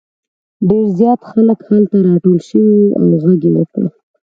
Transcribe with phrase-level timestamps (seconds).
[0.67, 3.83] ډېر زیات خلک هلته راټول شوي وو او غږ یې وکړ.